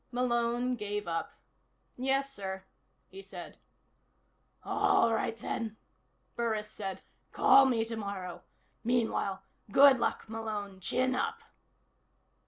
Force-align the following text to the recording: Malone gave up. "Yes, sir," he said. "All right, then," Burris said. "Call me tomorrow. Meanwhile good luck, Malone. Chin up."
Malone 0.11 0.75
gave 0.75 1.07
up. 1.07 1.31
"Yes, 1.95 2.33
sir," 2.33 2.63
he 3.09 3.21
said. 3.21 3.59
"All 4.63 5.13
right, 5.13 5.37
then," 5.37 5.77
Burris 6.35 6.71
said. 6.71 7.03
"Call 7.31 7.67
me 7.67 7.85
tomorrow. 7.85 8.41
Meanwhile 8.83 9.43
good 9.71 9.99
luck, 9.99 10.27
Malone. 10.27 10.79
Chin 10.79 11.13
up." 11.13 11.43